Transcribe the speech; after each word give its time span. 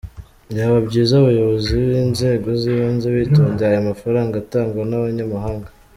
Byaba 0.51 0.77
byiza 0.87 1.13
abayobozi 1.17 1.71
b’inzego 1.89 2.47
z’ibanze 2.59 3.07
bitondeye 3.15 3.69
aya 3.71 3.87
mafaranga 3.89 4.33
atangwa 4.43 4.81
n’abanyamahanga. 4.89 5.69